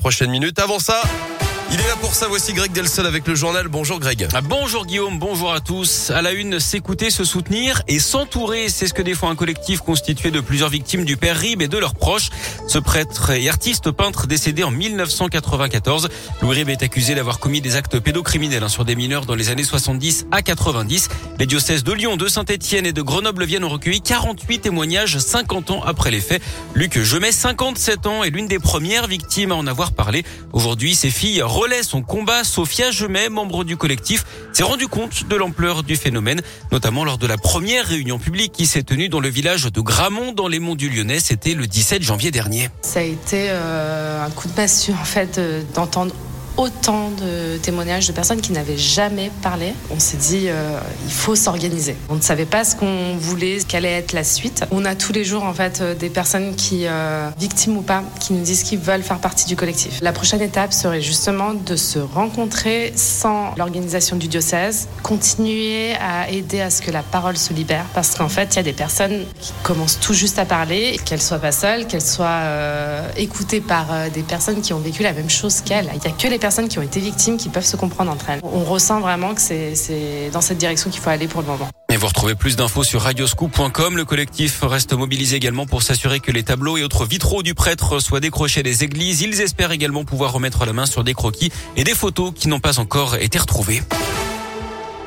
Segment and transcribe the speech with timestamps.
[0.00, 0.58] prochaines minutes.
[0.58, 1.00] Avant ça,
[1.72, 2.26] il est là pour ça.
[2.28, 3.68] Voici Greg Delsol avec le journal.
[3.68, 4.28] Bonjour Greg.
[4.34, 6.10] Ah, bonjour Guillaume, bonjour à tous.
[6.10, 8.68] À la une, s'écouter, se soutenir et s'entourer.
[8.68, 11.78] C'est ce que défend un collectif constitué de plusieurs victimes du père Rib et de
[11.78, 12.30] leurs proches.
[12.66, 16.08] Ce prêtre et artiste peintre décédé en 1994.
[16.42, 19.50] Louis Rib est accusé d'avoir commis des actes pédocriminels hein, sur des mineurs dans les
[19.50, 21.08] années 70 à 90.
[21.38, 25.82] Les diocèses de Lyon, de Saint-Etienne et de Grenoble-Vienne ont recueilli 48 témoignages 50 ans
[25.84, 26.42] après les faits.
[26.74, 30.24] Luc Jemet, 57 ans, est l'une des premières victimes à en avoir parlé.
[30.52, 32.42] Aujourd'hui, ses filles relaie son combat.
[32.42, 36.40] Sophia Gemet, membre du collectif, s'est rendu compte de l'ampleur du phénomène,
[36.72, 40.32] notamment lors de la première réunion publique qui s'est tenue dans le village de Gramont,
[40.32, 41.20] dans les monts du Lyonnais.
[41.20, 42.70] C'était le 17 janvier dernier.
[42.80, 45.38] Ça a été euh, un coup de massue, en fait,
[45.74, 46.14] d'entendre
[46.60, 49.72] autant de témoignages de personnes qui n'avaient jamais parlé.
[49.90, 51.96] On s'est dit, euh, il faut s'organiser.
[52.10, 54.64] On ne savait pas ce qu'on voulait, quelle allait être la suite.
[54.70, 58.02] On a tous les jours, en fait, euh, des personnes qui, euh, victimes ou pas,
[58.20, 60.00] qui nous disent qu'ils veulent faire partie du collectif.
[60.02, 66.60] La prochaine étape serait justement de se rencontrer sans l'organisation du diocèse, continuer à aider
[66.60, 69.24] à ce que la parole se libère, parce qu'en fait, il y a des personnes
[69.40, 72.42] qui commencent tout juste à parler, qu'elles soient pas seules, qu'elles soient
[73.16, 75.88] écoutées par des personnes qui ont vécu la même chose qu'elles.
[75.94, 78.40] Il n'y a que les qui ont été victimes qui peuvent se comprendre entre elles.
[78.42, 81.68] On ressent vraiment que c'est dans cette direction qu'il faut aller pour le moment.
[81.92, 83.96] Et vous retrouvez plus d'infos sur radioscoop.com.
[83.96, 88.00] Le collectif reste mobilisé également pour s'assurer que les tableaux et autres vitraux du prêtre
[88.00, 89.22] soient décrochés des églises.
[89.22, 92.60] Ils espèrent également pouvoir remettre la main sur des croquis et des photos qui n'ont
[92.60, 93.82] pas encore été retrouvées.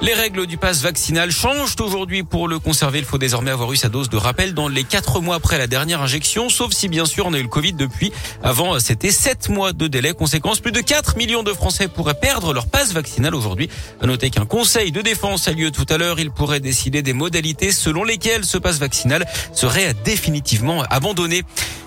[0.04, 2.24] Les règles du pass vaccinal changent aujourd'hui.
[2.24, 5.22] Pour le conserver, il faut désormais avoir eu sa dose de rappel dans les quatre
[5.22, 8.12] mois après la dernière injection, sauf si bien sûr on a eu le Covid depuis.
[8.44, 10.12] Avant, c'était sept mois de délai.
[10.12, 13.70] Conséquence, plus de 4 millions de Français pourraient perdre leur passe vaccinal aujourd'hui.
[14.02, 16.20] À noter qu'un conseil de défense a lieu tout à l'heure.
[16.20, 21.44] Il pourrait décider des modalités selon lesquelles ce passe vaccinal serait définitivement abandonné.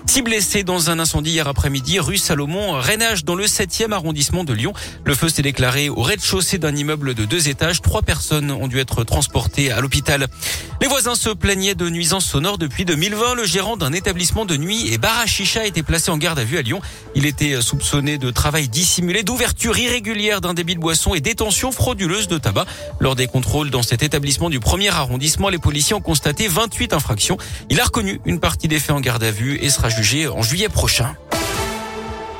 [0.09, 4.53] Six blessés dans un incendie hier après-midi, rue Salomon, Rénage, dans le 7e arrondissement de
[4.53, 4.73] Lyon.
[5.03, 7.81] Le feu s'est déclaré au rez-de-chaussée d'un immeuble de deux étages.
[7.81, 10.27] Trois personnes ont dû être transportées à l'hôpital.
[10.81, 13.35] Les voisins se plaignaient de nuisances sonores depuis 2020.
[13.35, 16.57] Le gérant d'un établissement de nuit et bar a été placé en garde à vue
[16.57, 16.79] à Lyon.
[17.13, 22.27] Il était soupçonné de travail dissimulé, d'ouverture irrégulière d'un débit de boisson et détention frauduleuse
[22.27, 22.65] de tabac.
[22.99, 27.37] Lors des contrôles dans cet établissement du premier arrondissement, les policiers ont constaté 28 infractions.
[27.69, 30.69] Il a reconnu une partie des faits en garde à vue et sera en juillet
[30.69, 31.15] prochain.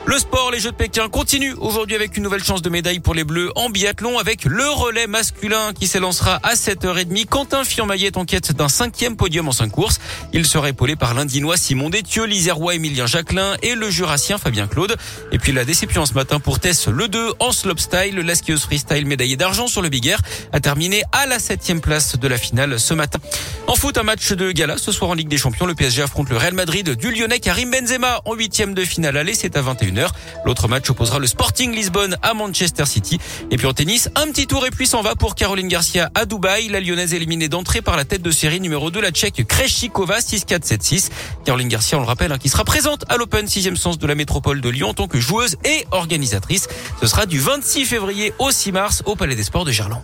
[0.07, 3.13] Le sport, les Jeux de Pékin continuent aujourd'hui avec une nouvelle chance de médaille pour
[3.13, 7.25] les Bleus en biathlon avec le relais masculin qui s'élancera à 7h30.
[7.25, 10.00] Quentin Fillon-Maillet est en quête d'un cinquième podium en cinq courses.
[10.31, 14.95] Il sera épaulé par l'Indinois Simon Détieux, l'Isérois Emilien Jacquelin et le Jurassien Fabien Claude.
[15.34, 18.16] Et puis la déception ce matin pour Tess Le 2 en slopestyle.
[18.16, 20.22] La skieuse freestyle médaillée d'argent sur le Big Air
[20.53, 23.19] a terminé à la septième place de la finale ce matin.
[23.68, 25.66] En foot, un match de gala ce soir en Ligue des Champions.
[25.66, 29.18] Le PSG affronte le Real Madrid du Lyonnais Karim Benzema en huitième de finale.
[29.18, 29.62] Allez, c'est à
[29.97, 30.12] 21
[30.46, 33.19] L'autre match opposera le Sporting Lisbonne à Manchester City.
[33.52, 36.25] Et puis en tennis, un petit tour et puis s'en va pour Caroline Garcia à
[36.25, 36.69] Dubaï.
[36.69, 41.09] La Lyonnaise éliminée d'entrée par la tête de série numéro 2, la Tchèque Kreshikova 6-4-7-6.
[41.46, 44.16] Caroline Garcia, on le rappelle, hein, qui sera présente à l'Open 6 sens de la
[44.16, 46.68] métropole de Lyon en tant que joueuse et organisatrice.
[47.02, 50.02] Ce sera du 26 février au 6 mars au Palais des Sports de Gerland.